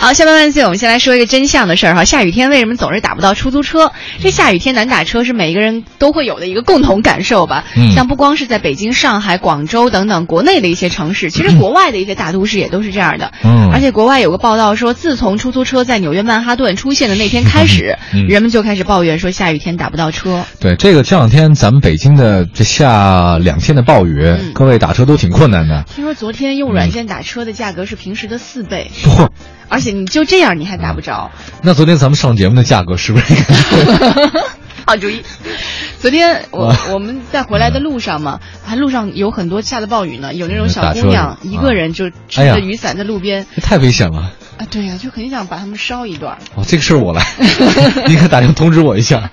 [0.00, 2.06] 好，下半万岁，我们先来说一个真相的事儿哈。
[2.06, 3.92] 下雨天为什么总是打不到出租车？
[4.22, 7.66] 这下雨天难打车是每个人都会有的一个共同感受吧。
[7.76, 13.30] 嗯像不光是在北京、上海、广州等等国内的一些城市，其实国外的一些大都市也都是这样的。
[13.44, 20.46] 嗯而且国外有个报道说，自从出租车在纽约曼哈顿出现的那天开始，嗯人们就开始抱怨说下雨天打不到车。
[20.60, 25.84] 对，这个这两天咱们北京的这下两天的暴雨，嗯各位打车都挺困难的。
[25.94, 29.28] 听说昨天用软件打车的价格是平时的四倍，嚯，
[29.68, 31.30] 而且你就这样你还打不着。
[31.62, 33.34] 那昨天咱们上节目的价格是不是？
[34.86, 35.22] 好主意。
[36.00, 44.32] 昨天我啊我们在回来的路上嘛，还路上有很多下的暴雨呢，有那种小姑娘一个人就撑着雨伞在路边这太危险了。
[44.56, 47.24] 啊，对呀、就很想把他们烧一段，哦，这个事儿我来，
[48.08, 49.30] 你可打电话通知我一下。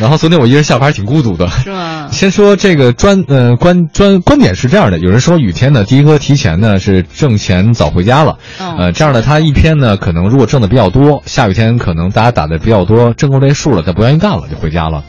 [0.00, 1.46] 然后昨天我一人下班还挺孤独的。
[1.48, 2.08] 是吗？
[2.12, 15.04] 先说这个专呃观专观点是这样的，有人说雨天呢，第一个提前呢是挣钱早回家了，嗯呃这样呢他一天呢可能如果挣的比较多，下雨天可能大家打的比较多，挣够这数了，他不愿意干了就回家了。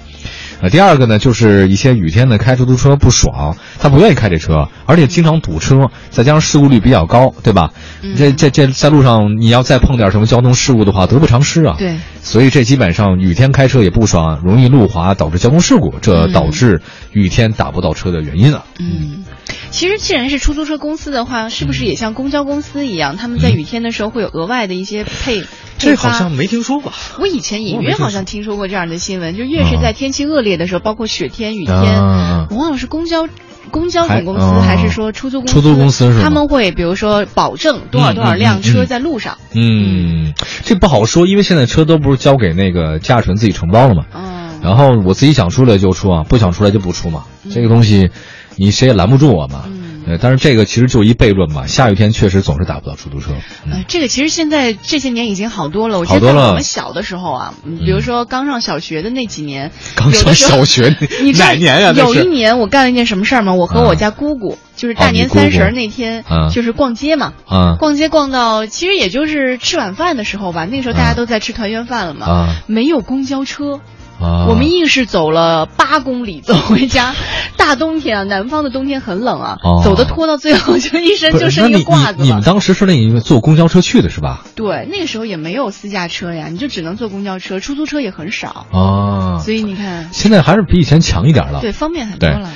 [0.61, 7.71] 呃，第二个呢，就是一些雨天呢开出租车不爽，他不愿意开这车，而且经常堵车，再加上事故率比较高，对吧？
[8.03, 11.75] 嗯这这这在路上你要再碰点什么交通事故的话，得不偿失啊。
[11.79, 16.81] 对，所以这基本上雨天开车也不爽，容易路滑，导致交通事故，这嗯导致
[17.11, 18.65] 雨天打不到车的原因啊。
[18.79, 19.23] 嗯，
[19.71, 25.43] 其实既然是出租车公司的话，是不是也像公交公司一样，他们在雨天的时候会有额外的一些配？
[25.81, 26.91] 这好像没听说过。
[27.19, 33.27] 我以前隐约好像听说过这样的新闻，就越是在天气恶劣的时候，包括雪天、雨天，啊我忘了是公交。
[33.69, 35.53] 公交总公司还是说出租公司？
[35.53, 39.37] 出租公司是吗他们会比如说保证多少多少辆车在路上。
[39.53, 40.33] 嗯，
[40.65, 44.05] 这不好说，因为现在车都不是交给那个驾驶员自己承包了嘛。
[44.13, 47.23] 嗯，然后我自己想出来就出啊，不想出来就不出嘛。
[47.49, 48.09] 这个东西，
[48.57, 49.63] 你谁也拦不住我嘛。
[50.05, 51.67] 嗯呃，但是这个其实就一悖论嘛。
[51.67, 53.31] 下雨天确实总是打不到出租车。
[53.65, 55.99] 嗯呃，这个其实现在这些年已经好多了。
[55.99, 63.53] 我记得在我们小的时候啊，嗯比如说刚上小学的那几年，刚上小学 你哪年呀这有一年我干了一件什么事儿吗？
[63.53, 67.33] 我和我啊家姑姑，就是哦大年三十那天啊，就是逛街嘛。
[67.47, 70.65] 啊逛街逛到，其实也就是吃晚饭的时候吧。
[70.65, 73.79] 那个时候大家啊都在吃团圆饭了嘛，啊没有公交车，
[74.21, 74.45] 啊！
[74.49, 77.13] 我们硬是走了八公里走回家。
[77.57, 82.41] 大冬天啊，南方的冬天很冷啊，哦走的拖到最后就一身就剩一个褂子你你们。
[82.41, 84.43] 当时是那个坐公交车去的是吧？
[84.55, 91.61] 对，那个时候也没有私家车呀，你就只能坐公交车，出租车也很少，啊，所以你看，现在还是比以前强一点了。
[91.61, 92.49] 对，方便很多了。